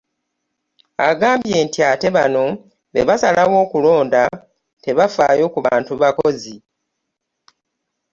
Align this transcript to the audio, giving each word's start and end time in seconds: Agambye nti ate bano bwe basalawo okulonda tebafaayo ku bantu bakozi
Agambye 1.09 1.57
nti 1.65 1.79
ate 1.91 2.07
bano 2.17 2.43
bwe 2.91 3.01
basalawo 3.09 3.55
okulonda 3.65 4.21
tebafaayo 4.83 5.45
ku 5.53 5.59
bantu 5.67 5.91
bakozi 6.01 6.55